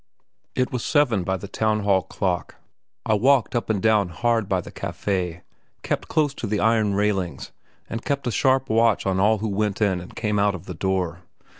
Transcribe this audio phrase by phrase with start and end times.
[0.55, 2.55] It was seven by the Town Hall clock.
[3.05, 5.41] I walked up and down hard by the café,
[5.83, 7.51] kept close to the iron railings,
[7.87, 10.73] and kept a sharp watch on all who went in and came out of the
[10.73, 11.21] door.